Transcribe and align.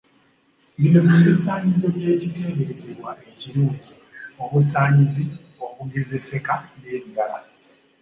Bino 0.77 0.99
bye 1.07 1.19
bisaanyizo 1.29 1.87
by’Ekiteeberezebwa 1.95 3.11
ekirungi; 3.31 3.91
obusaanyizi, 4.43 5.25
obugezeseka, 5.65 6.53
n'ebirala. 6.79 7.39